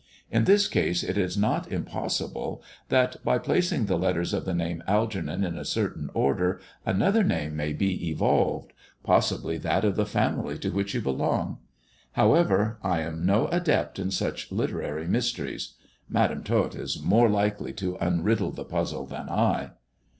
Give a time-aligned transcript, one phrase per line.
[0.31, 4.83] In this case it is not impossible that, by placing the letters of the name
[4.87, 8.73] Algernon in a certain order, another name may be evolved—
[9.13, 11.59] possibly that of the family to which you belong.
[12.13, 15.75] However, I am no adept in such literary mysteries.
[16.09, 19.69] Madam Tot is more likely to unriddle the puzzle than I."